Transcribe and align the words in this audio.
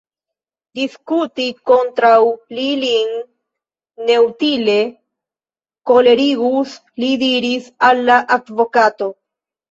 Diskuti 0.77 1.43
kontraŭ 1.71 2.21
li 2.59 2.63
lin 2.83 3.11
neutile 4.07 4.77
kolerigus, 5.91 6.73
li 7.03 7.11
diris 7.25 7.69
al 7.89 8.01
la 8.09 8.17
advokato. 8.37 9.11